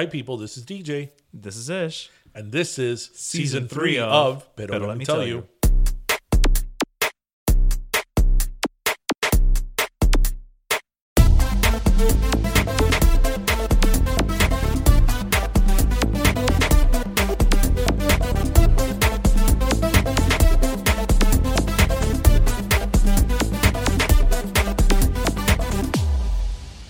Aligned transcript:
Hi, 0.00 0.06
people. 0.06 0.38
This 0.38 0.56
is 0.56 0.64
DJ, 0.64 1.10
This 1.34 1.56
is 1.56 1.68
Ish. 1.68 2.08
and 2.34 2.50
this 2.50 2.78
is 2.78 3.10
season, 3.12 3.68
Season 3.68 3.68
three 3.68 3.96
three 3.96 3.98
of, 3.98 4.08
of 4.10 4.56
Pero, 4.56 4.78
Let, 4.78 4.96
Me 4.96 5.04
Tell, 5.04 5.26
you. 5.26 5.46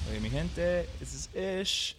Oye, 0.09 0.21
mi 0.21 0.31
gente, 0.31 0.87
this 1.01 1.13
is 1.13 1.29
Ish. 1.35 1.97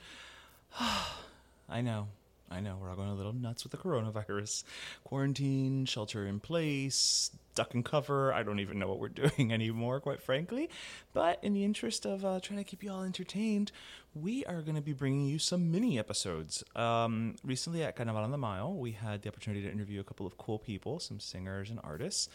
I 1.69 1.81
know, 1.81 2.07
I 2.49 2.59
know, 2.59 2.77
we're 2.81 2.89
all 2.89 2.95
going 2.95 3.09
a 3.09 3.15
little 3.15 3.33
nuts 3.33 3.63
with 3.63 3.71
the 3.71 3.77
coronavirus. 3.77 4.63
Quarantine, 5.03 5.85
shelter 5.85 6.25
in 6.25 6.39
place, 6.39 7.31
duck 7.55 7.73
and 7.73 7.83
cover. 7.83 8.33
I 8.33 8.43
don't 8.43 8.59
even 8.59 8.79
know 8.79 8.87
what 8.87 8.99
we're 8.99 9.07
doing 9.37 9.53
anymore, 9.53 9.99
quite 9.99 10.21
frankly. 10.21 10.69
But 11.13 11.39
in 11.41 11.53
the 11.53 11.63
interest 11.63 12.05
of 12.05 12.25
uh, 12.25 12.39
trying 12.41 12.59
to 12.59 12.63
keep 12.63 12.83
you 12.83 12.91
all 12.91 13.03
entertained, 13.03 13.71
we 14.13 14.43
are 14.45 14.61
going 14.61 14.75
to 14.75 14.81
be 14.81 14.93
bringing 14.93 15.25
you 15.25 15.39
some 15.39 15.71
mini 15.71 15.97
episodes. 15.97 16.63
Um, 16.75 17.35
recently 17.43 17.83
at 17.83 17.95
Carnaval 17.95 18.23
on 18.23 18.31
the 18.31 18.37
Mile, 18.37 18.73
we 18.73 18.91
had 18.91 19.21
the 19.21 19.29
opportunity 19.29 19.63
to 19.63 19.71
interview 19.71 20.01
a 20.01 20.03
couple 20.03 20.25
of 20.25 20.37
cool 20.37 20.59
people, 20.59 20.99
some 20.99 21.19
singers 21.19 21.69
and 21.69 21.79
artists 21.83 22.27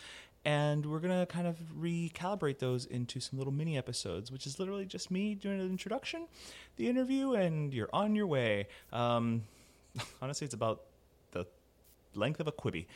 and 0.47 0.87
we're 0.87 1.01
gonna 1.01 1.27
kind 1.27 1.49
of 1.49 1.57
recalibrate 1.77 2.61
those 2.61 2.87
into 2.87 3.19
some 3.19 3.37
little 3.37 3.53
mini 3.53 3.77
episodes, 3.77 4.31
which 4.31 4.47
is 4.47 4.61
literally 4.61 4.87
just 4.87 5.11
me 5.11 5.35
doing 5.35 5.61
an 5.61 5.67
introduction, 5.67 6.29
the 6.77 6.89
interview, 6.89 7.33
and 7.33 7.75
you're 7.75 7.91
on 7.93 8.15
your 8.15 8.29
way. 8.29 8.69
Um, 8.93 9.43
honestly, 10.23 10.45
it's 10.45 10.55
about 10.55 10.83
the 11.33 11.47
length 12.15 12.38
of 12.38 12.47
a 12.47 12.53
Quibi. 12.53 12.87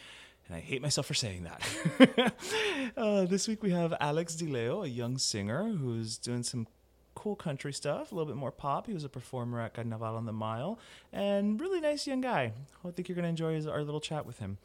And 0.47 0.57
I 0.57 0.61
hate 0.61 0.81
myself 0.81 1.07
for 1.07 1.15
saying 1.15 1.45
that. 1.45 2.35
uh, 2.97 3.25
this 3.25 3.49
week 3.49 3.65
we 3.65 3.73
have 3.73 3.95
Alex 4.01 4.37
di 4.37 4.47
Leo, 4.47 4.85
a 4.85 4.87
young 4.87 5.19
singer 5.19 5.71
who's 5.71 6.19
doing 6.19 6.45
some 6.45 6.69
cool 7.17 7.35
country 7.35 7.73
stuff, 7.73 8.13
a 8.13 8.15
little 8.15 8.33
bit 8.33 8.39
more 8.39 8.53
pop. 8.53 8.87
He 8.87 8.95
was 8.95 9.03
a 9.03 9.09
performer 9.09 9.61
at 9.61 9.75
Carnaval 9.75 10.15
on 10.17 10.25
the 10.25 10.33
Mile, 10.33 10.79
and 11.13 11.61
really 11.61 11.81
nice 11.81 12.07
young 12.07 12.21
guy. 12.21 12.53
I 12.85 12.91
think 12.93 13.09
you're 13.09 13.17
going 13.17 13.25
to 13.25 13.29
enjoy 13.29 13.55
his, 13.55 13.67
our 13.67 13.83
little 13.83 14.01
chat 14.01 14.25
with 14.25 14.39
him. 14.39 14.59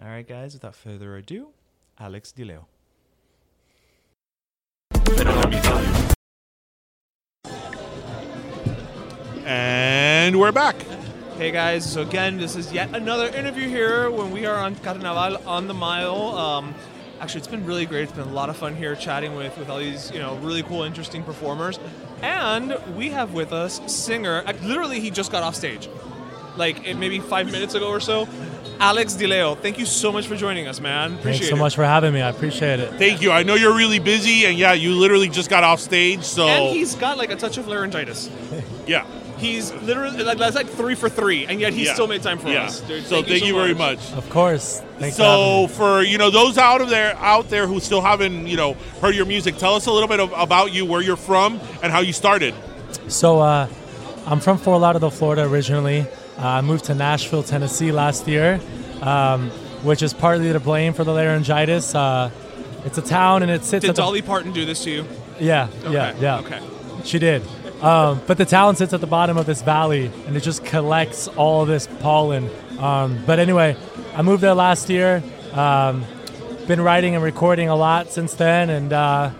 All 0.00 0.08
right, 0.08 0.26
guys, 0.26 0.54
without 0.54 0.74
further 0.74 1.16
ado, 1.18 1.48
Alex 2.02 2.32
di 2.32 2.42
Leo. 2.42 2.66
Pero 4.90 5.32
Let 5.34 5.50
Me 5.50 5.60
Tell 5.60 5.80
You. 5.80 5.92
And 9.46 10.40
we're 10.40 10.50
back. 10.50 10.74
Hey 11.38 11.52
guys, 11.52 11.88
so 11.88 12.02
again, 12.02 12.38
this 12.38 12.56
is 12.56 12.72
yet 12.72 12.92
another 12.92 13.28
interview 13.28 13.68
here 13.68 14.10
when 14.10 14.32
we 14.32 14.46
are 14.46 14.56
on 14.56 14.74
Carnaval 14.76 15.38
on 15.46 15.68
the 15.68 15.74
Mile. 15.74 16.36
Um, 16.36 16.74
actually, 17.20 17.38
it's 17.38 17.46
been 17.46 17.64
really 17.64 17.86
great. 17.86 18.02
It's 18.02 18.12
been 18.12 18.26
a 18.26 18.32
lot 18.32 18.50
of 18.50 18.56
fun 18.56 18.74
here 18.74 18.96
chatting 18.96 19.36
with, 19.36 19.56
with 19.56 19.70
all 19.70 19.78
these, 19.78 20.10
you 20.10 20.18
know, 20.18 20.34
really 20.38 20.64
cool, 20.64 20.82
interesting 20.82 21.22
performers. 21.22 21.78
And 22.20 22.76
we 22.96 23.10
have 23.10 23.32
with 23.32 23.52
us 23.52 23.80
singer, 23.86 24.42
literally, 24.62 24.98
he 24.98 25.10
just 25.10 25.30
got 25.30 25.44
off 25.44 25.54
stage, 25.54 25.88
like 26.56 26.84
it, 26.84 26.96
maybe 26.96 27.20
five 27.20 27.46
minutes 27.46 27.74
ago 27.74 27.88
or 27.88 28.00
so. 28.00 28.26
Alex 28.80 29.14
di 29.14 29.26
Leo, 29.26 29.54
thank 29.54 29.78
you 29.78 29.86
so 29.86 30.10
much 30.10 30.26
for 30.26 30.36
joining 30.36 30.66
us, 30.66 30.80
man. 30.80 31.14
Appreciate 31.14 31.32
Thanks 31.32 31.48
so 31.48 31.56
it. 31.56 31.58
much 31.58 31.74
for 31.76 31.84
having 31.84 32.12
me. 32.12 32.20
I 32.20 32.28
appreciate 32.30 32.80
it. 32.80 32.92
Thank 32.94 33.22
you. 33.22 33.30
I 33.30 33.42
know 33.44 33.54
you're 33.54 33.76
really 33.76 33.98
busy, 34.00 34.44
and 34.46 34.58
yeah, 34.58 34.72
you 34.72 34.92
literally 34.94 35.28
just 35.28 35.48
got 35.48 35.62
off 35.64 35.80
stage, 35.80 36.22
so 36.24 36.46
And 36.48 36.76
he's 36.76 36.94
got 36.96 37.16
like 37.16 37.30
a 37.30 37.36
touch 37.36 37.58
of 37.58 37.68
laryngitis. 37.68 38.28
yeah. 38.86 39.06
He's 39.38 39.72
literally 39.74 40.22
like 40.22 40.38
that's 40.38 40.54
like 40.54 40.68
three 40.68 40.94
for 40.94 41.08
three, 41.08 41.46
and 41.46 41.60
yet 41.60 41.72
he 41.72 41.84
Yeah. 41.84 41.94
still 41.94 42.06
made 42.06 42.22
time 42.22 42.38
for 42.38 42.48
yeah. 42.48 42.64
us. 42.64 42.80
Dude, 42.80 43.04
so 43.06 43.22
thank, 43.22 43.44
you, 43.44 43.54
very 43.54 43.74
much. 43.74 43.98
Of 44.12 44.28
course. 44.30 44.80
Thanks 44.98 45.16
so 45.16 45.24
having 45.24 45.62
me. 45.62 45.68
for 45.68 46.02
you 46.02 46.16
know 46.18 46.30
those 46.30 46.58
out 46.58 46.80
of 46.80 46.88
there 46.88 47.16
out 47.16 47.48
there 47.50 47.66
who 47.66 47.80
still 47.80 48.00
haven't 48.00 48.46
you 48.46 48.56
know 48.56 48.74
heard 49.00 49.16
your 49.16 49.26
music, 49.26 49.56
tell 49.56 49.74
us 49.74 49.86
a 49.86 49.92
little 49.92 50.08
bit 50.08 50.20
of, 50.20 50.32
about 50.36 50.72
you, 50.72 50.86
where 50.86 51.00
you're 51.00 51.16
from, 51.16 51.60
and 51.82 51.90
how 51.90 52.00
you 52.00 52.12
started. 52.12 52.54
So, 53.08 53.40
uh, 53.40 53.68
I'm 54.26 54.38
from 54.38 54.58
Fort 54.58 54.80
Lauderdale, 54.80 55.10
Florida 55.10 55.42
originally. 55.44 56.06
Uh, 56.42 56.48
I 56.48 56.60
moved 56.60 56.86
to 56.86 56.94
Nashville, 56.96 57.44
Tennessee 57.44 57.92
last 57.92 58.26
year, 58.26 58.60
um, 59.00 59.50
which 59.84 60.02
is 60.02 60.12
partly 60.12 60.52
to 60.52 60.58
blame 60.58 60.92
for 60.92 61.04
the 61.04 61.12
laryngitis. 61.12 61.94
Uh, 61.94 62.30
it's 62.84 62.98
a 62.98 63.02
town 63.02 63.42
and 63.42 63.50
it 63.50 63.62
sits 63.62 63.82
Did 63.82 63.90
at 63.90 63.96
the, 63.96 64.02
Dolly 64.02 64.22
Parton 64.22 64.50
do 64.50 64.64
this 64.64 64.82
to 64.82 64.90
you? 64.90 65.04
Yeah, 65.38 65.68
yeah, 65.88 66.08
Okay, 66.10 66.20
yeah. 66.20 66.38
okay. 66.40 66.60
She 67.04 67.20
did. 67.20 67.42
Um, 67.80 68.20
but 68.26 68.38
the 68.38 68.44
town 68.44 68.74
sits 68.74 68.92
at 68.92 69.00
the 69.00 69.06
bottom 69.06 69.36
of 69.36 69.46
this 69.46 69.62
valley 69.62 70.10
and 70.26 70.36
it 70.36 70.42
just 70.42 70.64
collects 70.64 71.28
all 71.28 71.64
this 71.64 71.86
pollen. 72.00 72.50
Um, 72.80 73.22
but 73.24 73.38
anyway, 73.38 73.76
I 74.16 74.22
moved 74.22 74.42
there 74.42 74.54
last 74.54 74.90
year. 74.90 75.22
Um, 75.52 76.04
been 76.66 76.80
writing 76.80 77.14
and 77.14 77.22
recording 77.22 77.68
a 77.68 77.76
lot 77.76 78.10
since 78.10 78.34
then, 78.34 78.70
and 78.70 78.92
uh, 78.92 79.30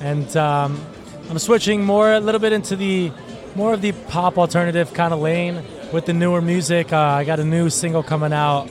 and 0.00 0.36
um, 0.36 0.84
I'm 1.30 1.38
switching 1.38 1.84
more 1.84 2.12
a 2.12 2.20
little 2.20 2.40
bit 2.40 2.52
into 2.52 2.76
the 2.76 3.10
more 3.54 3.72
of 3.72 3.80
the 3.80 3.92
pop 3.92 4.38
alternative 4.38 4.92
kind 4.92 5.12
of 5.14 5.20
lane 5.20 5.64
with 5.92 6.06
the 6.06 6.12
newer 6.12 6.40
music. 6.40 6.92
Uh, 6.92 6.98
I 6.98 7.24
got 7.24 7.40
a 7.40 7.44
new 7.44 7.70
single 7.70 8.02
coming 8.02 8.32
out 8.32 8.68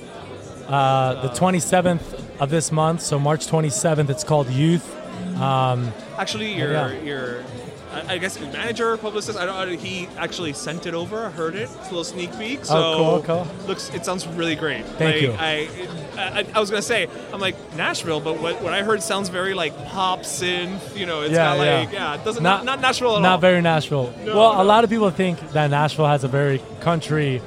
uh, 0.68 1.22
the 1.22 1.30
27th 1.30 2.40
of 2.40 2.50
this 2.50 2.72
month, 2.72 3.02
so 3.02 3.20
March 3.20 3.48
27th. 3.48 4.10
It's 4.10 4.24
called 4.24 4.50
Youth. 4.50 4.96
Um, 5.38 5.92
Actually, 6.18 6.54
your 6.54 6.72
yeah. 6.72 6.92
your 7.02 7.44
I 7.94 8.14
I 8.14 8.18
guess 8.18 8.40
your 8.40 8.52
manager, 8.52 8.96
publicist. 8.98 9.38
I 9.38 9.46
don't. 9.46 9.70
know, 9.72 9.78
He 9.78 10.08
actually 10.18 10.53
sent 10.53 10.86
it 10.86 10.94
over. 10.94 11.25
I 11.25 11.30
heard 11.30 11.56
it. 11.56 11.64
It's 11.64 11.75
a 11.88 11.90
little 11.90 12.03
sneak 12.03 12.38
peek. 12.38 12.66
So 12.66 12.75
Oh, 12.75 13.22
cool, 13.25 13.44
cool. 13.46 13.48
looks. 13.68 13.90
It 13.94 14.06
sounds 14.06 14.28
really 14.28 14.56
great. 14.56 14.86
Thank 14.86 15.16
like, 15.16 15.22
you. 15.22 15.31
I, 15.38 15.70
I 16.18 16.46
I 16.56 16.59
was 16.59 16.70
gonna 16.70 16.81
say 16.81 17.08
I'm 17.34 17.40
like 17.40 17.56
Nashville, 17.75 18.20
but 18.20 18.40
what, 18.42 18.62
what 18.62 18.74
I 18.74 18.84
heard 18.84 19.02
sounds 19.03 19.30
very 19.30 19.53
like 19.53 19.74
pop 19.88 20.22
synth. 20.22 20.96
You 20.98 21.06
know, 21.06 21.22
it's 21.22 21.31
Yeah, 21.31 21.56
got 21.56 21.66
yeah. 21.66 21.80
like 21.80 21.92
yeah. 21.94 22.16
It 22.16 22.25
doesn't 22.25 22.44
not, 22.44 22.66
not 22.66 22.81
Nashville 22.81 23.16
at 23.16 23.22
not 23.22 23.30
all. 23.30 23.31
Not 23.34 23.42
very 23.42 23.62
Nashville. 23.62 24.14
No, 24.25 24.36
well, 24.36 24.54
no. 24.56 24.62
a 24.62 24.66
lot 24.66 24.84
of 24.84 24.90
people 24.90 25.09
think 25.12 25.40
that 25.54 25.68
Nashville 25.69 26.08
has 26.08 26.24
a 26.24 26.28
very 26.28 26.62
country 26.81 27.42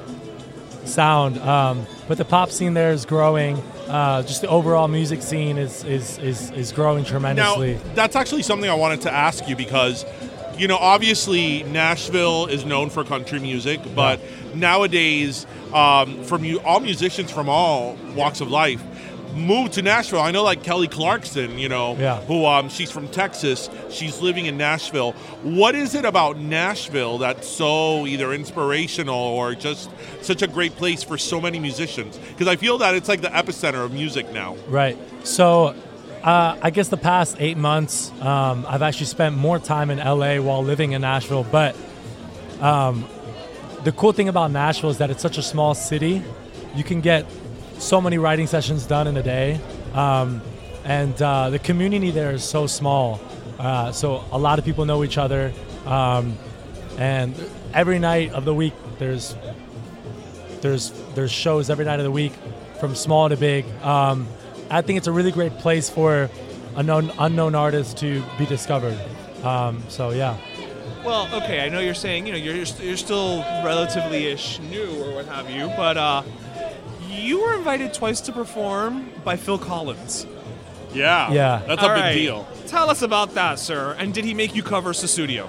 sound, 0.85 1.37
um, 1.39 1.85
but 2.07 2.17
the 2.17 2.25
pop 2.25 2.51
scene 2.51 2.73
there 2.73 2.91
is 2.91 3.05
growing. 3.05 3.61
Uh, 3.87 4.23
just 4.23 4.41
the 4.41 4.47
overall 4.47 4.87
music 4.87 5.21
scene 5.21 5.57
is 5.57 5.83
is 5.83 6.17
is, 6.19 6.49
is 6.51 6.71
growing 6.71 7.03
tremendously. 7.03 7.43
Now, 7.45 7.55
tremendously. 7.55 7.93
that's 7.95 8.15
actually 8.15 8.43
something 8.43 8.69
I 8.69 8.73
wanted 8.73 9.01
to 9.01 9.11
ask 9.13 9.47
you 9.49 9.55
because, 9.55 10.05
you 10.61 10.67
know, 10.67 10.77
obviously 10.77 11.63
Nashville 11.63 12.45
is 12.45 12.65
known 12.65 12.91
for 12.91 13.03
country 13.03 13.39
music, 13.39 13.79
but 13.95 14.19
nowadays, 14.55 15.47
um, 15.73 16.23
from 16.23 16.45
you, 16.45 16.59
all 16.61 16.79
musicians 16.79 17.31
from 17.31 17.49
all 17.49 17.97
walks 18.15 18.41
of 18.41 18.51
life 18.51 18.81
move 19.35 19.71
to 19.71 19.81
Nashville. 19.81 20.19
I 20.19 20.29
know, 20.31 20.43
like 20.43 20.61
Kelly 20.61 20.87
Clarkson, 20.87 21.57
you 21.57 21.69
know, 21.69 21.95
Yeah. 21.97 22.19
who 22.21 22.45
um, 22.45 22.69
she's 22.69 22.91
from 22.91 23.07
Texas. 23.07 23.69
She's 23.89 24.21
living 24.21 24.45
in 24.45 24.57
Nashville. 24.57 25.13
What 25.41 25.73
is 25.73 25.95
it 25.95 26.05
about 26.05 26.37
Nashville 26.37 27.17
that's 27.17 27.47
so 27.47 28.05
either 28.05 28.33
inspirational 28.33 29.15
or 29.15 29.55
just 29.55 29.89
such 30.21 30.41
a 30.41 30.47
great 30.47 30.75
place 30.75 31.01
for 31.01 31.17
so 31.17 31.39
many 31.41 31.59
musicians? 31.59 32.17
Because 32.17 32.47
I 32.47 32.55
feel 32.55 32.77
that 32.79 32.93
it's 32.93 33.07
like 33.09 33.21
the 33.21 33.29
epicenter 33.29 33.83
of 33.85 33.93
music 33.93 34.31
now. 34.33 34.57
Right. 34.67 34.97
So, 35.23 35.75
uh, 36.23 36.57
I 36.61 36.69
guess 36.69 36.89
the 36.89 36.97
past 36.97 37.37
eight 37.39 37.57
months, 37.57 38.11
um, 38.21 38.65
I've 38.67 38.83
actually 38.83 39.07
spent 39.07 39.35
more 39.35 39.57
time 39.57 39.89
in 39.89 39.97
LA 39.97 40.37
while 40.37 40.63
living 40.63 40.91
in 40.91 41.01
Nashville. 41.01 41.43
But 41.43 41.75
um, 42.59 43.07
the 43.83 43.91
cool 43.91 44.11
thing 44.11 44.29
about 44.29 44.51
Nashville 44.51 44.91
is 44.91 44.99
that 44.99 45.09
it's 45.09 45.21
such 45.21 45.39
a 45.39 45.41
small 45.41 45.73
city. 45.73 46.21
You 46.75 46.83
can 46.83 47.01
get 47.01 47.25
so 47.79 47.99
many 47.99 48.19
writing 48.19 48.45
sessions 48.45 48.85
done 48.85 49.07
in 49.07 49.17
a 49.17 49.23
day, 49.23 49.59
um, 49.93 50.41
and 50.85 51.19
uh, 51.21 51.49
the 51.49 51.59
community 51.59 52.11
there 52.11 52.31
is 52.31 52.43
so 52.43 52.67
small. 52.67 53.19
Uh, 53.57 53.91
so 53.91 54.23
a 54.31 54.37
lot 54.37 54.59
of 54.59 54.65
people 54.65 54.85
know 54.85 55.03
each 55.03 55.17
other, 55.17 55.51
um, 55.85 56.37
and 56.97 57.35
every 57.73 57.97
night 57.97 58.31
of 58.33 58.45
the 58.45 58.53
week 58.53 58.73
there's 58.99 59.35
there's 60.61 60.91
there's 61.15 61.31
shows 61.31 61.71
every 61.71 61.85
night 61.85 61.99
of 61.99 62.03
the 62.03 62.11
week, 62.11 62.33
from 62.79 62.93
small 62.93 63.27
to 63.27 63.37
big. 63.37 63.65
Um, 63.81 64.27
I 64.71 64.81
think 64.81 64.97
it's 64.97 65.07
a 65.07 65.11
really 65.11 65.31
great 65.31 65.57
place 65.57 65.89
for 65.89 66.29
unknown 66.75 67.11
unknown 67.19 67.55
artists 67.55 67.93
to 67.95 68.23
be 68.37 68.45
discovered. 68.45 68.97
Um, 69.43 69.83
so 69.89 70.11
yeah, 70.11 70.37
Well, 71.03 71.27
okay, 71.43 71.61
I 71.61 71.69
know 71.69 71.79
you're 71.79 71.93
saying 71.93 72.25
you 72.27 72.31
know 72.33 72.37
you're 72.37 72.55
you're, 72.55 72.97
still 72.97 73.39
relatively 73.63 74.27
ish 74.27 74.59
new 74.59 75.03
or 75.03 75.15
what 75.15 75.25
have 75.25 75.49
you, 75.49 75.67
but 75.75 75.97
uh, 75.97 76.23
you 77.09 77.41
were 77.41 77.53
invited 77.55 77.93
twice 77.93 78.21
to 78.21 78.31
perform 78.31 79.09
by 79.23 79.35
Phil 79.35 79.57
Collins. 79.57 80.25
Yeah. 80.93 81.31
Yeah. 81.31 81.61
That's 81.67 81.81
a 81.81 81.87
All 81.87 81.95
big 81.95 82.03
right. 82.03 82.13
deal. 82.13 82.47
Tell 82.67 82.89
us 82.89 83.01
about 83.01 83.33
that, 83.35 83.59
sir. 83.59 83.95
And 83.97 84.13
did 84.13 84.25
he 84.25 84.33
make 84.33 84.55
you 84.55 84.63
cover 84.63 84.91
Sussudio? 84.93 85.47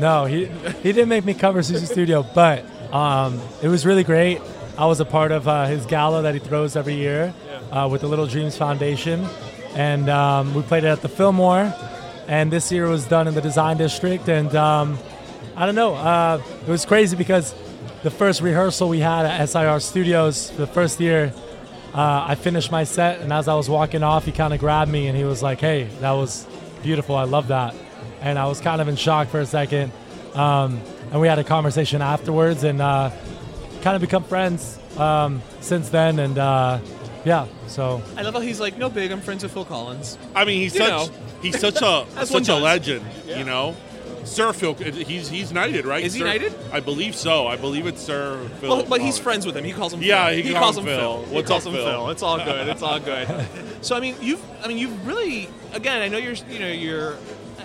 no, 0.00 0.24
he 0.26 0.46
he 0.82 0.92
didn't 0.92 1.08
make 1.08 1.24
me 1.24 1.34
cover 1.34 1.60
Sussudio, 1.60 2.26
but 2.34 2.64
um, 2.92 3.40
it 3.62 3.68
was 3.68 3.86
really 3.86 4.04
great. 4.04 4.40
I 4.78 4.86
was 4.86 5.00
a 5.00 5.04
part 5.06 5.32
of 5.32 5.48
uh, 5.48 5.66
his 5.66 5.86
gala 5.86 6.22
that 6.22 6.34
he 6.34 6.40
throws 6.40 6.76
every 6.76 6.94
year 6.96 7.32
uh, 7.70 7.88
with 7.90 8.00
the 8.00 8.06
Little 8.08 8.26
Dreams 8.26 8.56
Foundation, 8.56 9.26
and 9.74 10.08
um, 10.08 10.54
we 10.54 10.62
played 10.62 10.84
it 10.84 10.88
at 10.88 11.02
the 11.02 11.08
Fillmore. 11.08 11.74
And 12.28 12.52
this 12.52 12.72
year 12.72 12.88
was 12.88 13.06
done 13.06 13.28
in 13.28 13.34
the 13.34 13.40
Design 13.40 13.76
District, 13.76 14.28
and 14.28 14.54
um, 14.56 14.98
I 15.54 15.64
don't 15.64 15.76
know. 15.76 15.94
Uh, 15.94 16.42
it 16.66 16.70
was 16.70 16.84
crazy 16.84 17.16
because 17.16 17.54
the 18.02 18.10
first 18.10 18.40
rehearsal 18.40 18.88
we 18.88 18.98
had 18.98 19.26
at 19.26 19.48
SIR 19.48 19.78
Studios, 19.80 20.50
the 20.50 20.66
first 20.66 20.98
year, 21.00 21.32
uh, 21.94 22.26
I 22.28 22.34
finished 22.34 22.70
my 22.70 22.84
set, 22.84 23.20
and 23.20 23.32
as 23.32 23.48
I 23.48 23.54
was 23.54 23.70
walking 23.70 24.02
off, 24.02 24.24
he 24.24 24.32
kind 24.32 24.52
of 24.52 24.60
grabbed 24.60 24.90
me 24.90 25.06
and 25.06 25.16
he 25.16 25.24
was 25.24 25.42
like, 25.42 25.60
"Hey, 25.60 25.84
that 26.00 26.12
was 26.12 26.46
beautiful. 26.82 27.14
I 27.14 27.24
love 27.24 27.48
that." 27.48 27.74
And 28.20 28.38
I 28.38 28.46
was 28.46 28.60
kind 28.60 28.80
of 28.80 28.88
in 28.88 28.96
shock 28.96 29.28
for 29.28 29.40
a 29.40 29.46
second. 29.46 29.92
Um, 30.34 30.80
and 31.10 31.20
we 31.20 31.28
had 31.28 31.38
a 31.38 31.44
conversation 31.44 32.02
afterwards, 32.02 32.64
and 32.64 32.82
uh, 32.82 33.10
kind 33.82 33.94
of 33.94 34.00
become 34.02 34.24
friends 34.24 34.78
um, 34.98 35.42
since 35.60 35.88
then. 35.88 36.18
And 36.18 36.36
uh, 36.36 36.80
yeah, 37.26 37.46
so 37.66 38.02
I 38.16 38.22
love 38.22 38.32
how 38.34 38.40
he's 38.40 38.60
like, 38.60 38.78
no 38.78 38.88
big, 38.88 39.10
I'm 39.12 39.20
friends 39.20 39.42
with 39.42 39.52
Phil 39.52 39.64
Collins. 39.66 40.16
I 40.34 40.44
mean, 40.46 40.60
he's 40.62 40.74
You 40.74 40.80
such 40.86 40.88
know. 41.10 41.16
he's 41.42 41.58
such 41.60 41.82
a 41.82 42.06
As 42.16 42.30
one 42.30 42.42
such 42.44 42.54
a 42.54 42.58
does. 42.58 42.62
legend. 42.62 43.04
You 43.26 43.44
know, 43.44 43.76
Sir 44.24 44.52
Phil. 44.52 44.74
He's 44.74 45.28
he's 45.28 45.52
knighted, 45.52 45.84
right? 45.86 46.02
Is 46.04 46.14
he 46.14 46.20
Sir- 46.20 46.26
knighted? 46.26 46.54
I 46.72 46.80
believe 46.80 47.14
so. 47.14 47.46
I 47.46 47.56
believe 47.56 47.86
it's 47.86 48.00
Sir 48.00 48.48
Phil. 48.60 48.70
Well, 48.70 48.82
but 48.84 49.00
he's 49.00 49.14
Collins. 49.14 49.18
friends 49.18 49.46
with 49.46 49.56
him. 49.56 49.64
He 49.64 49.72
calls 49.72 49.92
him. 49.92 50.02
Yeah, 50.02 50.28
Phil. 50.30 50.36
he 50.42 50.52
calls 50.52 50.62
calls 50.62 50.78
him 50.78 50.84
him 50.86 50.98
Phil. 50.98 51.16
Phil. 51.18 51.28
He 51.28 51.34
What's 51.34 51.48
calls 51.48 51.66
up, 51.66 51.72
him 51.74 51.78
Phil? 51.84 52.10
It's 52.10 52.22
all 52.22 52.38
good. 52.38 52.68
It's 52.68 52.82
all 52.82 53.00
good. 53.00 53.46
so 53.82 53.96
I 53.96 54.00
mean, 54.00 54.14
you've 54.20 54.42
I 54.64 54.68
mean 54.68 54.78
you've 54.78 55.06
really 55.06 55.48
again. 55.74 56.02
I 56.02 56.08
know 56.08 56.18
you're 56.18 56.34
you 56.50 56.58
know 56.60 56.68
you're. 56.70 57.16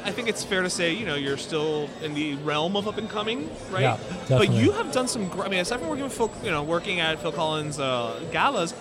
I 0.03 0.11
think 0.11 0.27
it's 0.29 0.43
fair 0.43 0.63
to 0.63 0.69
say 0.69 0.93
you 0.93 1.05
know 1.05 1.13
you're 1.13 1.37
still 1.37 1.87
in 2.01 2.15
the 2.15 2.33
realm 2.37 2.75
of 2.75 2.87
up 2.87 2.97
and 2.97 3.07
coming, 3.07 3.47
right? 3.69 3.81
Yeah, 3.81 3.97
But 4.09 4.27
definitely. 4.27 4.57
you 4.57 4.71
have 4.71 4.91
done 4.91 5.07
some. 5.07 5.27
gr- 5.29 5.43
I 5.43 5.49
mean, 5.49 5.59
aside 5.59 5.79
from 5.79 5.89
working 5.89 6.05
with 6.05 6.13
Phil, 6.17 6.31
you 6.43 6.49
know, 6.49 6.63
working 6.63 6.99
at 6.99 7.19
Phil 7.21 7.31
Collins 7.31 7.79
uh, 7.79 8.19
galas, 8.31 8.73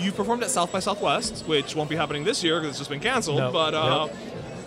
you 0.00 0.12
performed 0.12 0.42
at 0.42 0.50
South 0.50 0.72
by 0.72 0.80
Southwest, 0.80 1.44
which 1.46 1.74
won't 1.76 1.90
be 1.90 1.96
happening 1.96 2.24
this 2.24 2.42
year 2.42 2.58
because 2.60 2.70
it's 2.70 2.78
just 2.78 2.90
been 2.90 3.00
canceled. 3.00 3.38
No. 3.38 3.52
But 3.52 3.74
uh, 3.74 4.08
Yep. 4.08 4.16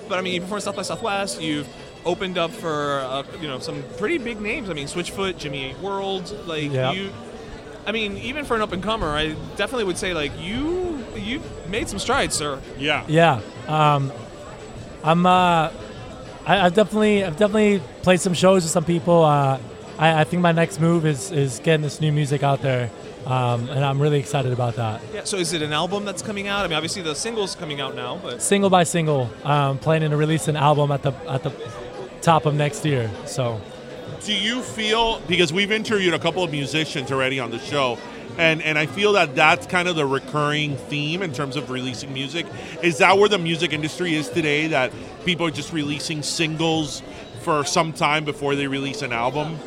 but 0.10 0.20
I 0.20 0.22
mean, 0.22 0.34
you 0.36 0.42
performed 0.42 0.60
at 0.60 0.64
South 0.66 0.76
by 0.76 0.82
Southwest. 0.84 1.42
You've 1.42 1.68
opened 2.06 2.38
up 2.38 2.52
for 2.52 3.00
uh, 3.00 3.24
you 3.42 3.48
know 3.48 3.60
some 3.60 3.84
pretty 3.98 4.18
big 4.18 4.40
names. 4.42 4.70
I 4.70 4.74
mean, 4.74 4.88
Switchfoot, 4.88 5.38
Jimmy 5.38 5.72
Eat 5.72 5.80
World, 5.80 6.36
like 6.48 6.72
Yeah. 6.72 6.92
you. 6.92 7.10
I 7.86 7.92
mean, 7.92 8.18
even 8.18 8.46
for 8.46 8.56
an 8.56 8.62
up 8.62 8.72
and 8.72 8.82
comer, 8.82 9.10
I 9.10 9.34
definitely 9.58 9.84
would 9.86 9.98
say 9.98 10.14
like 10.14 10.32
you 10.40 11.06
you've 11.16 11.44
made 11.70 11.90
some 11.90 12.00
strides, 12.00 12.36
sir. 12.36 12.60
Yeah. 12.78 13.04
Yeah, 13.08 13.42
um, 13.68 14.12
I'm. 15.04 15.26
Uh, 15.26 15.70
I, 16.46 16.66
I've 16.66 16.74
definitely, 16.74 17.24
I've 17.24 17.38
definitely 17.38 17.82
played 18.02 18.20
some 18.20 18.34
shows 18.34 18.64
with 18.64 18.72
some 18.72 18.84
people. 18.84 19.24
Uh, 19.24 19.60
I, 19.98 20.22
I 20.22 20.24
think 20.26 20.42
my 20.42 20.52
next 20.52 20.80
move 20.82 21.06
is 21.06 21.32
is 21.32 21.60
getting 21.60 21.82
this 21.82 22.02
new 22.02 22.12
music 22.12 22.44
out 22.44 22.62
there, 22.62 22.90
um, 23.26 23.70
and 23.70 23.84
I'm 23.86 24.02
really 24.02 24.20
excited 24.20 24.52
about 24.52 24.76
that. 24.76 25.02
Yeah. 25.14 25.24
So 25.24 25.38
is 25.38 25.54
it 25.54 25.62
an 25.62 25.74
album 25.74 26.06
that's 26.06 26.22
coming 26.22 26.48
out? 26.48 26.66
I 26.66 26.68
mean, 26.68 26.76
obviously 26.76 27.02
the 27.02 27.16
single's 27.16 27.56
coming 27.56 27.80
out 27.82 27.96
now, 27.96 28.20
but 28.22 28.42
Single 28.42 28.70
by 28.70 28.84
single, 28.84 29.30
um, 29.44 29.78
planning 29.80 30.12
to 30.12 30.18
release 30.18 30.48
an 30.48 30.56
album 30.56 30.92
at 30.92 31.04
the 31.04 31.14
at 31.30 31.44
the 31.44 31.52
top 32.22 32.46
of 32.46 32.54
next 32.54 32.86
year. 32.86 33.10
So 33.26 33.62
Do 34.26 34.34
you 34.34 34.62
feel 34.62 35.20
because 35.28 35.52
we've 35.54 35.72
interviewed 35.72 36.14
a 36.14 36.20
couple 36.20 36.44
of 36.44 36.52
musicians 36.52 37.12
already 37.12 37.40
on 37.40 37.52
the 37.52 37.60
show, 37.60 37.98
and 38.38 38.62
and 38.62 38.78
I 38.78 38.86
feel 38.86 39.14
that 39.14 39.36
that's 39.36 39.68
kind 39.68 39.88
of 39.88 39.96
the 39.96 40.06
recurring 40.06 40.76
theme 40.76 41.22
in 41.22 41.34
terms 41.34 41.56
of 41.56 41.70
releasing 41.70 42.14
music. 42.14 42.46
Is 42.82 42.98
that 42.98 43.18
where 43.18 43.30
the 43.30 43.38
music 43.40 43.74
industry 43.74 44.16
is 44.16 44.30
today? 44.30 44.68
That 44.68 44.92
people 45.26 45.46
are 45.48 45.52
just 45.52 45.72
releasing 45.74 46.24
singles 46.24 47.02
for 47.42 47.66
some 47.66 47.92
time 47.94 48.24
before 48.26 48.56
they 48.56 48.68
release 48.68 49.02
an 49.02 49.12
album. 49.14 49.60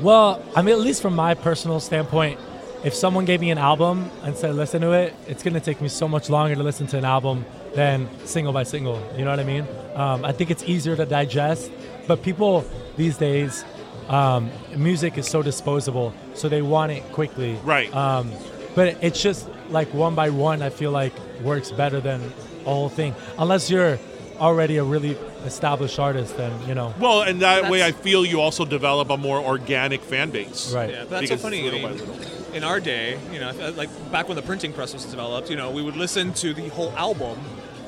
Well, 0.00 0.42
I 0.56 0.62
mean, 0.62 0.74
at 0.74 0.80
least 0.80 1.02
from 1.02 1.14
my 1.14 1.34
personal 1.34 1.78
standpoint, 1.78 2.40
if 2.84 2.94
someone 2.94 3.24
gave 3.24 3.40
me 3.40 3.50
an 3.50 3.58
album 3.58 4.10
and 4.22 4.36
said, 4.36 4.54
listen 4.54 4.82
to 4.82 4.92
it, 4.92 5.14
it's 5.26 5.42
going 5.42 5.54
to 5.54 5.60
take 5.60 5.80
me 5.80 5.88
so 5.88 6.06
much 6.06 6.28
longer 6.28 6.54
to 6.54 6.62
listen 6.62 6.86
to 6.88 6.98
an 6.98 7.04
album 7.04 7.44
than 7.74 8.08
single 8.26 8.52
by 8.52 8.62
single. 8.62 9.02
You 9.16 9.24
know 9.24 9.30
what 9.30 9.40
I 9.40 9.44
mean? 9.44 9.66
Um, 9.94 10.24
I 10.24 10.32
think 10.32 10.50
it's 10.50 10.62
easier 10.64 10.94
to 10.94 11.06
digest, 11.06 11.72
but 12.06 12.22
people 12.22 12.64
these 12.96 13.16
days, 13.16 13.64
um, 14.08 14.50
music 14.76 15.16
is 15.16 15.26
so 15.26 15.42
disposable, 15.42 16.12
so 16.34 16.48
they 16.48 16.60
want 16.60 16.92
it 16.92 17.02
quickly. 17.12 17.54
Right. 17.64 17.92
Um, 17.94 18.30
but 18.74 19.02
it's 19.02 19.22
just 19.22 19.48
like 19.70 19.92
one 19.94 20.14
by 20.14 20.28
one, 20.28 20.60
I 20.60 20.68
feel 20.68 20.90
like 20.90 21.14
works 21.42 21.72
better 21.72 22.00
than 22.00 22.20
a 22.66 22.70
whole 22.70 22.90
thing. 22.90 23.14
Unless 23.38 23.70
you're 23.70 23.98
already 24.38 24.76
a 24.76 24.84
really 24.84 25.12
established 25.44 25.98
artist, 25.98 26.36
then, 26.36 26.52
you 26.68 26.74
know. 26.74 26.92
Well, 26.98 27.22
and 27.22 27.40
that 27.40 27.70
way 27.70 27.82
I 27.82 27.92
feel 27.92 28.26
you 28.26 28.40
also 28.40 28.64
develop 28.64 29.08
a 29.10 29.16
more 29.16 29.38
organic 29.38 30.02
fan 30.02 30.30
base. 30.30 30.72
Right. 30.72 30.90
yeah, 30.90 31.04
that's 31.04 31.22
Because 31.22 31.40
so 31.40 31.48
funny. 31.48 31.60
I 31.60 31.64
little 31.64 31.82
by 31.82 31.92
little. 31.92 32.16
In 32.54 32.64
our 32.64 32.80
day, 32.80 33.18
you 33.32 33.40
know, 33.40 33.50
like 33.76 33.90
back 34.12 34.28
when 34.28 34.36
the 34.36 34.42
printing 34.42 34.72
press 34.72 34.92
was 34.94 35.04
developed, 35.04 35.50
you 35.50 35.56
know, 35.56 35.70
we 35.70 35.82
would 35.82 35.96
listen 35.96 36.32
to 36.34 36.54
the 36.54 36.68
whole 36.68 36.92
album, 36.96 37.38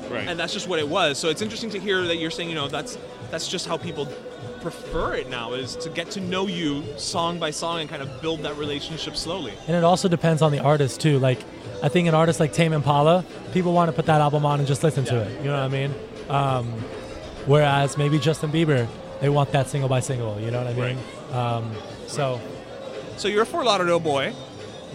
Right. 0.09 0.27
and 0.27 0.39
that's 0.39 0.53
just 0.53 0.67
what 0.67 0.79
it 0.79 0.87
was. 0.87 1.17
So 1.17 1.29
it's 1.29 1.41
interesting 1.41 1.69
to 1.71 1.79
hear 1.79 2.01
that 2.03 2.17
you're 2.17 2.31
saying, 2.31 2.49
you 2.49 2.55
know, 2.55 2.67
that's 2.67 2.97
that's 3.31 3.47
just 3.47 3.67
how 3.67 3.77
people 3.77 4.07
prefer 4.61 5.15
it 5.15 5.29
now 5.29 5.53
is 5.53 5.75
to 5.77 5.89
get 5.89 6.09
to 6.11 6.19
know 6.21 6.47
you 6.47 6.83
song 6.97 7.39
by 7.39 7.51
song 7.51 7.81
and 7.81 7.89
kind 7.89 8.01
of 8.01 8.21
build 8.21 8.41
that 8.43 8.57
relationship 8.57 9.15
slowly. 9.17 9.53
And 9.67 9.75
it 9.75 9.83
also 9.83 10.07
depends 10.07 10.41
on 10.41 10.51
the 10.51 10.59
artist 10.59 11.01
too. 11.01 11.19
Like, 11.19 11.39
I 11.83 11.89
think 11.89 12.07
an 12.07 12.15
artist 12.15 12.39
like 12.39 12.53
Tame 12.53 12.73
Impala, 12.73 13.25
people 13.53 13.73
want 13.73 13.89
to 13.89 13.93
put 13.93 14.05
that 14.07 14.21
album 14.21 14.45
on 14.45 14.59
and 14.59 14.67
just 14.67 14.83
listen 14.83 15.03
to 15.05 15.21
it. 15.21 15.41
You 15.41 15.49
know 15.49 15.57
what 15.57 15.63
I 15.63 15.67
mean? 15.67 15.93
Um, 16.29 16.71
whereas 17.45 17.97
maybe 17.97 18.17
Justin 18.19 18.51
Bieber, 18.51 18.87
they 19.21 19.29
want 19.29 19.51
that 19.51 19.67
single 19.67 19.89
by 19.89 19.99
single. 19.99 20.39
You 20.39 20.51
know 20.51 20.63
what 20.63 20.73
I 20.73 20.87
mean? 20.93 20.97
Um, 21.33 21.71
so, 22.07 22.39
So 23.17 23.27
you're 23.27 23.43
a 23.43 23.45
Fort 23.45 23.65
Lauderdale 23.65 23.99
boy, 23.99 24.33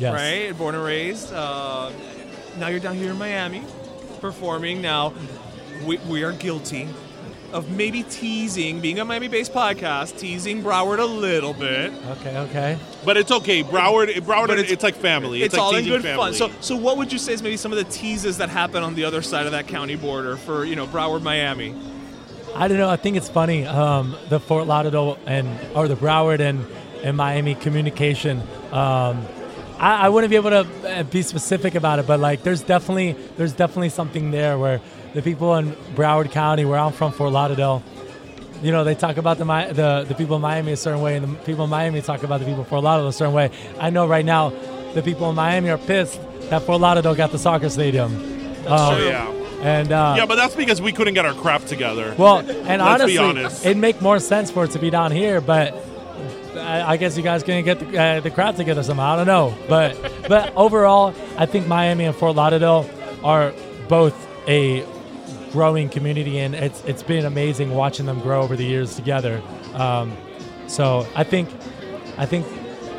yes. 0.03 0.15
right? 0.15 0.59
Born 0.59 0.75
and 0.75 0.85
raised. 0.85 1.33
Uh, 1.33 1.91
now 2.59 2.69
you're 2.69 2.81
down 2.81 2.97
here 2.97 3.11
in 3.11 3.19
Miami, 3.19 3.63
performing. 4.21 4.83
Now 4.83 5.15
we, 5.85 5.99
we 5.99 6.23
are 6.23 6.33
guilty 6.33 6.89
of 7.53 7.71
maybe 7.71 8.03
teasing, 8.05 8.81
being 8.81 8.99
a 8.99 9.05
Miami-based 9.05 9.53
podcast, 9.53 10.19
teasing 10.19 10.63
Broward 10.63 10.99
a 10.99 11.05
little 11.05 11.53
bit. 11.53 11.93
Okay. 12.11 12.39
Okay. 12.39 12.79
But 13.05 13.19
it's 13.19 13.31
okay. 13.31 13.63
Broward, 13.63 14.09
Broward, 14.21 14.47
But 14.49 14.59
it's, 14.59 14.73
it's- 14.73 14.83
like 14.83 14.95
family. 14.95 15.43
It's, 15.43 15.53
like 15.55 15.63
all 15.63 15.75
in 15.77 15.85
good 15.85 16.03
family. 16.03 16.17
fun. 16.17 16.35
So, 16.35 16.51
so 16.61 16.77
what 16.77 16.97
would 16.97 17.13
you 17.13 17.19
say 17.19 17.35
is 17.35 17.43
maybe 17.43 17.59
some 17.59 17.71
of 17.73 17.79
the 17.79 17.85
teases 17.85 18.39
that 18.39 18.49
happen 18.49 18.83
on 18.83 18.95
the 18.95 19.05
other 19.05 19.21
side 19.23 19.45
of 19.47 19.53
that 19.53 19.69
county 19.69 19.97
border 19.97 20.37
for 20.37 20.65
you 20.65 20.77
know 20.77 20.87
Broward, 20.87 21.23
Miami? 21.23 21.75
I 22.55 22.69
don't 22.69 22.79
know. 22.79 22.89
I 22.89 22.97
think 22.97 23.17
it's 23.17 23.29
funny. 23.29 23.67
Um, 23.67 24.17
the 24.29 24.39
Fort 24.41 24.67
Lauderdale 24.67 25.19
and 25.27 25.59
or 25.75 25.89
the 25.89 25.97
Broward 25.97 26.41
and 26.41 26.67
and 27.03 27.17
Miami 27.17 27.55
communication. 27.55 28.43
Um, 28.73 29.27
I, 29.79 30.07
I 30.07 30.09
wouldn't 30.09 30.31
be 30.31 30.37
able 30.37 30.51
to 30.51 30.67
uh, 30.89 31.03
be 31.05 31.23
specific 31.23 31.75
about 31.75 31.99
it, 31.99 32.07
but 32.07 32.21
like, 32.21 32.43
there's 32.43 32.63
definitely 32.63 33.13
there's 33.37 33.53
definitely 33.53 33.89
something 33.91 34.31
there 34.31 34.59
where 34.59 34.81
the 35.15 35.23
people 35.23 35.55
in 35.57 35.73
Broward 35.95 36.31
County, 36.31 36.65
where 36.65 36.79
I'm 36.79 36.93
from, 36.93 37.13
Fort 37.13 37.33
Lauderdale, 37.33 37.83
you 38.63 38.71
know, 38.71 38.85
they 38.85 38.95
talk 38.95 39.17
about 39.17 39.39
the 39.39 39.45
the 39.45 40.05
the 40.09 40.15
people 40.15 40.37
in 40.37 40.43
Miami 40.43 40.73
a 40.73 40.77
certain 40.77 41.01
way, 41.03 41.17
and 41.17 41.25
the 41.37 41.39
people 41.45 41.65
in 41.65 41.71
Miami 41.71 42.01
talk 42.01 42.23
about 42.23 42.41
the 42.41 42.47
people 42.47 42.61
in 42.63 42.67
Fort 42.69 42.85
Lauderdale 42.85 43.09
a 43.09 43.13
certain 43.13 43.35
way. 43.35 43.51
I 43.81 43.91
know 43.91 44.07
right 44.07 44.25
now, 44.25 44.51
the 44.95 45.03
people 45.03 45.29
in 45.31 45.37
Miami 45.37 45.71
are 45.71 45.79
pissed 45.79 46.21
that 46.51 46.63
Fort 46.63 46.81
Lauderdale 46.81 47.15
got 47.15 47.33
the 47.33 47.39
soccer 47.39 47.69
stadium. 47.69 48.15
Um, 48.67 48.97
true. 48.97 49.07
yeah. 49.07 49.29
And 49.63 49.93
uh, 49.93 50.15
Yeah, 50.17 50.27
but 50.27 50.37
that's 50.37 50.55
because 50.57 50.81
we 50.83 50.93
couldn't 50.93 51.15
get 51.15 51.25
our 51.25 51.35
crap 51.35 51.65
together. 51.65 52.15
well, 52.19 52.39
and 52.39 52.49
Let's 52.83 53.05
be 53.05 53.17
honestly, 53.17 53.19
honest. 53.19 53.65
it'd 53.67 53.77
make 53.79 54.01
more 54.03 54.19
sense 54.19 54.51
for 54.51 54.65
it 54.65 54.73
to 54.73 54.79
be 54.79 54.91
down 54.91 55.13
here, 55.13 55.41
but 55.41 55.75
I, 56.63 56.93
I 56.93 56.97
guess 56.97 57.17
you 57.17 57.23
guys 57.23 57.43
can 57.43 57.65
get 57.65 57.81
the, 57.81 57.99
uh, 57.99 58.21
the 58.21 58.31
crowd 58.31 58.57
together 58.57 58.83
somehow. 58.83 59.15
I 59.15 59.17
don't 59.17 59.27
know, 59.27 59.55
but 59.69 59.97
but 60.29 60.55
overall, 60.57 61.15
I 61.37 61.47
think 61.47 61.67
Miami 61.67 62.05
and 62.05 62.15
Fort 62.15 62.37
Lauderdale 62.37 62.89
are 63.23 63.53
both 63.89 64.15
a 64.49 64.85
growing 65.53 65.89
community, 65.89 66.39
and 66.39 66.55
it's 66.55 66.83
it's 66.85 67.03
been 67.03 67.25
amazing 67.25 67.71
watching 67.73 68.07
them 68.07 68.21
grow 68.21 68.43
over 68.43 68.57
the 68.57 68.65
years 68.65 68.97
together. 68.97 69.43
Um, 69.75 70.17
so 70.67 71.07
I 71.15 71.25
think 71.25 71.49
I 72.17 72.27
think 72.27 72.47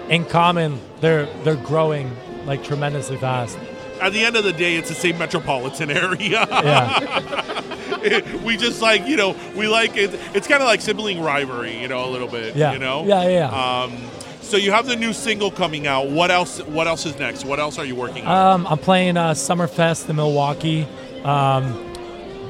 in 0.10 0.26
common 0.26 0.80
they're 1.02 1.26
they're 1.44 1.56
growing 1.56 2.16
like 2.46 2.64
tremendously 2.64 3.18
fast. 3.18 3.58
At 4.02 4.12
the 4.14 4.24
end 4.26 4.36
of 4.36 4.44
the 4.44 4.54
day, 4.54 4.76
it's 4.76 4.90
the 4.90 4.96
same 4.96 5.18
metropolitan 5.18 5.90
area. 6.06 6.46
Yeah, 6.50 8.36
we 8.44 8.58
just 8.58 8.82
like 8.82 9.08
you 9.08 9.16
know 9.16 9.36
we 9.56 9.68
like 9.68 9.96
it. 9.96 10.14
It's 10.34 10.48
kind 10.48 10.62
of 10.62 10.68
like 10.68 10.82
sibling 10.82 11.22
rivalry, 11.22 11.80
you 11.80 11.88
know, 11.88 12.06
a 12.06 12.10
little 12.12 12.28
bit. 12.28 12.56
Yeah. 12.56 12.74
You 12.74 12.80
know. 12.80 13.06
Yeah, 13.06 13.24
yeah, 13.24 13.30
yeah. 13.52 13.82
Um, 13.84 13.98
so 14.42 14.58
you 14.58 14.72
have 14.72 14.86
the 14.88 14.96
new 14.96 15.14
single 15.14 15.52
coming 15.52 15.88
out. 15.88 16.10
What 16.10 16.30
else? 16.32 16.60
What 16.64 16.88
else 16.88 17.06
is 17.06 17.18
next? 17.18 17.46
What 17.46 17.60
else 17.60 17.78
are 17.80 17.86
you 17.86 17.96
working 17.96 18.26
on? 18.26 18.62
Um, 18.62 18.68
I'm 18.68 18.78
playing 18.78 19.16
uh, 19.18 19.32
Summerfest 19.32 20.10
in 20.10 20.16
Milwaukee. 20.18 20.86
Um, 21.24 21.92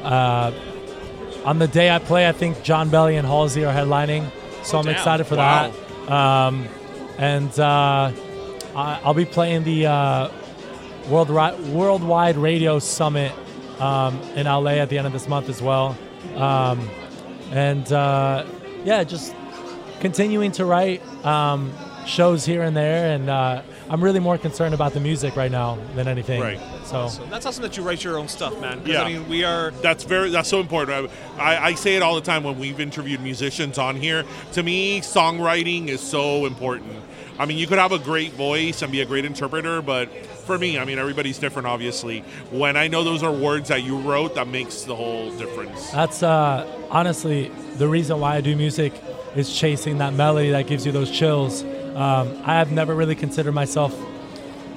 uh, 0.04 0.52
on 1.46 1.60
the 1.60 1.68
day 1.68 1.92
I 1.92 2.00
play, 2.00 2.28
I 2.28 2.32
think 2.32 2.64
Jon 2.64 2.90
Bellion 2.90 3.20
and 3.20 3.28
Halsey 3.28 3.64
are 3.66 3.74
headlining, 3.74 4.30
so 4.64 4.80
I'm 4.80 4.86
damn. 4.86 4.96
excited 4.96 5.26
for 5.26 5.36
Wow. 5.36 5.72
that. 6.08 6.12
Um, 6.12 6.68
and 7.18 7.58
uh, 7.60 8.12
I, 8.76 9.00
I'll 9.04 9.14
be 9.14 9.26
playing 9.26 9.64
the 9.64 9.86
uh, 9.88 10.30
Worldwide 11.10 11.60
Worldwide 11.68 12.38
Radio 12.38 12.80
Summit 12.80 13.32
um, 13.80 14.20
in 14.36 14.46
LA 14.46 14.72
at 14.72 14.90
the 14.90 14.98
end 14.98 15.08
of 15.08 15.14
this 15.14 15.28
month 15.28 15.50
as 15.50 15.62
well. 15.62 15.98
Um, 16.36 16.90
and 17.52 17.92
uh, 17.92 18.46
yeah, 18.84 19.04
just 19.04 19.36
continuing 20.00 20.52
to 20.54 20.66
write 20.66 21.02
um, 21.26 21.74
shows 22.06 22.46
here 22.46 22.62
and 22.62 22.76
there, 22.76 23.14
and 23.14 23.30
uh, 23.30 23.62
I'm 23.90 24.04
really 24.04 24.20
more 24.20 24.38
concerned 24.38 24.74
about 24.74 24.94
the 24.94 25.00
music 25.00 25.36
right 25.36 25.52
now 25.52 25.78
than 25.96 26.08
anything. 26.08 26.42
Right. 26.42 26.60
So 26.86 27.08
So 27.08 27.26
that's 27.26 27.46
awesome 27.46 27.64
that 27.64 27.78
you 27.78 27.84
write 27.84 28.04
your 28.04 28.18
own 28.18 28.28
stuff, 28.28 28.60
man. 28.60 28.82
Yeah. 28.86 29.04
I 29.04 29.14
mean, 29.14 29.28
we 29.28 29.44
are. 29.44 29.72
That's 29.82 30.04
very. 30.04 30.30
That's 30.30 30.50
so 30.50 30.60
important. 30.60 31.12
I, 31.38 31.56
I, 31.56 31.66
I 31.68 31.74
say 31.76 31.96
it 31.96 32.02
all 32.02 32.16
the 32.16 32.22
time 32.22 32.44
when 32.44 32.58
we've 32.60 32.80
interviewed 32.80 33.22
musicians 33.22 33.78
on 33.78 33.96
here. 33.96 34.24
To 34.54 34.64
me, 34.64 35.02
songwriting 35.02 35.88
is 35.88 36.02
so 36.02 36.46
important. 36.46 36.92
I 37.40 37.46
mean, 37.46 37.58
you 37.58 37.68
could 37.68 37.80
have 37.80 37.92
a 37.92 38.00
great 38.00 38.34
voice 38.34 38.82
and 38.82 38.92
be 38.92 39.02
a 39.02 39.06
great 39.06 39.26
interpreter, 39.26 39.82
but 39.82 40.10
for 40.46 40.58
me, 40.58 40.78
I 40.78 40.86
mean, 40.86 41.00
everybody's 41.00 41.40
different, 41.40 41.68
obviously. 41.68 42.20
When 42.52 42.76
I 42.78 42.88
know 42.88 43.04
those 43.04 43.24
are 43.24 43.32
words 43.32 43.70
that 43.70 43.84
you 43.84 43.98
wrote, 43.98 44.36
that 44.36 44.48
makes 44.48 44.84
the 44.84 44.96
whole 44.96 45.32
difference. 45.38 45.90
That's 45.92 46.22
uh, 46.24 46.68
honestly 46.90 47.50
the 47.78 47.88
reason 47.88 48.20
why 48.20 48.36
I 48.36 48.42
do 48.42 48.56
music 48.56 48.94
is 49.36 49.54
chasing 49.56 49.98
that 50.00 50.14
melody 50.14 50.52
that 50.52 50.68
gives 50.68 50.86
you 50.86 50.92
those 50.92 51.10
chills. 51.10 51.64
Um, 51.96 52.42
I 52.46 52.54
have 52.56 52.72
never 52.72 52.94
really 52.94 53.16
considered 53.16 53.54
myself 53.54 53.96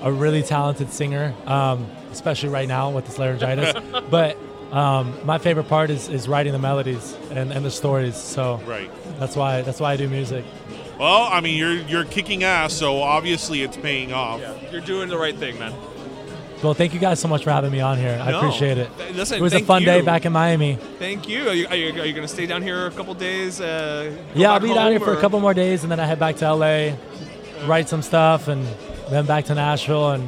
a 0.03 0.13
really 0.13 0.43
talented 0.43 0.91
singer, 0.93 1.35
um, 1.47 1.87
especially 2.13 2.49
right 2.51 2.69
now 2.69 2.91
with 2.91 3.07
this 3.07 3.19
laryngitis. 3.19 3.75
but 4.11 4.37
um, 4.73 5.15
my 5.25 5.39
favorite 5.39 5.69
part 5.69 5.91
is, 5.91 6.09
is 6.09 6.29
writing 6.29 6.53
the 6.53 6.59
melodies 6.59 7.17
and, 7.31 7.53
and 7.53 7.65
the 7.65 7.71
stories. 7.71 8.17
So 8.17 8.61
Right. 8.67 8.91
that's 9.19 9.35
why 9.37 9.63
that's 9.63 9.81
why 9.81 9.93
I 9.93 9.97
do 9.97 10.09
music. 10.09 10.45
Well, 10.99 11.25
I 11.31 11.41
mean, 11.41 11.59
you're 11.59 11.75
you're 11.75 12.05
kicking 12.05 12.43
ass, 12.45 12.73
so 12.73 13.03
obviously 13.03 13.63
it's 13.63 13.77
paying 13.77 14.13
off. 14.13 14.41
Yeah, 14.41 14.55
you're 14.71 14.81
doing 14.81 15.09
the 15.09 15.19
right 15.19 15.37
thing, 15.37 15.59
man. 15.59 15.73
Well, 16.63 16.73
thank 16.73 16.95
you 16.95 17.01
guys 17.01 17.21
so 17.21 17.29
much 17.29 17.45
for 17.45 17.51
having 17.51 17.71
me 17.71 17.81
on 17.81 17.99
here. 17.99 18.19
I 18.21 18.31
appreciate 18.33 18.79
it. 18.79 18.91
Th- 18.97 19.15
listen, 19.15 19.39
it 19.39 19.43
was 19.43 19.53
a 19.53 19.57
thank 19.57 19.67
fun 19.67 19.83
day 19.83 20.01
back 20.01 20.25
in 20.25 20.33
Miami. 20.33 20.77
Thank 20.99 21.29
you. 21.29 21.49
Are 21.49 21.55
you, 21.55 21.67
are 21.69 21.77
you, 21.77 21.89
are 22.01 22.07
you 22.07 22.15
going 22.15 22.27
to 22.27 22.29
stay 22.29 22.47
down 22.47 22.63
here 22.63 22.87
a 22.87 22.91
couple 22.93 23.13
days? 23.13 23.61
Uh, 23.61 24.17
Yeah, 24.35 24.53
I'll 24.53 24.61
be 24.61 24.73
down 24.73 24.91
here 24.91 24.99
home, 24.99 25.07
for 25.07 25.13
a 25.15 25.21
couple 25.21 25.39
more 25.39 25.53
days, 25.53 25.83
and 25.83 25.93
then 25.93 26.01
I 26.01 26.07
head 26.07 26.19
back 26.19 26.37
to 26.37 26.55
LA, 26.55 26.95
write 27.67 27.91
some 27.91 28.01
stuff, 28.01 28.49
and 28.49 28.67
then 29.11 29.27
back 29.27 29.45
to 29.45 29.55
Nashville 29.55 30.13
and 30.13 30.27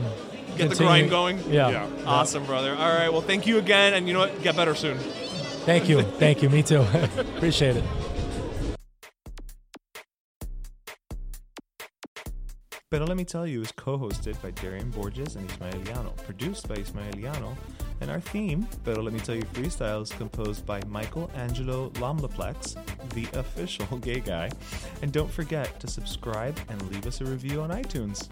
Get 0.59 0.69
the 0.71 0.77
grind 0.77 1.09
going? 1.09 1.39
Yeah. 1.51 1.71
Yeah. 1.71 1.89
Awesome, 2.05 2.45
brother. 2.45 2.73
All 2.77 2.93
right. 2.93 3.11
Well, 3.11 3.23
thank 3.23 3.47
you 3.47 3.57
again, 3.59 3.95
and 3.95 4.07
you 4.07 4.13
know 4.13 4.21
what? 4.21 4.43
Get 4.43 4.55
better 4.55 4.75
soon. 4.75 4.99
Thank 4.99 5.89
you. 5.89 6.03
Thank 6.19 6.43
you. 6.43 6.51
Me 6.51 6.63
too. 6.63 6.81
Appreciate 7.37 7.77
it. 7.77 7.85
Pero 12.91 13.05
Let 13.05 13.19
Me 13.19 13.25
Tell 13.25 13.47
You 13.47 13.61
is 13.61 13.71
co 13.71 13.99
hosted 13.99 14.41
by 14.41 14.51
Darian 14.51 14.89
Borges 14.89 15.37
and 15.37 15.47
Ismaeliano, 15.51 16.17
produced 16.25 16.67
by 16.69 16.77
Ismaeliano, 16.77 17.55
and 18.01 18.11
our 18.11 18.19
theme, 18.19 18.67
Pero 18.83 19.03
Let 19.03 19.13
Me 19.13 19.21
Tell 19.21 19.35
You 19.35 19.43
Freestyle, 19.43 20.01
is 20.01 20.11
composed 20.11 20.65
by 20.65 20.81
Michael 20.89 21.31
Angelo 21.35 21.91
Lomlaplex, 21.97 22.77
the 23.11 23.29
official 23.39 23.99
gay 23.99 24.21
guy. 24.21 24.51
And 25.03 25.13
don't 25.13 25.31
forget 25.31 25.79
to 25.81 25.87
subscribe 25.87 26.59
and 26.71 26.81
leave 26.91 27.07
us 27.07 27.21
a 27.21 27.27
review 27.27 27.61
on 27.61 27.69
iTunes. 27.69 28.31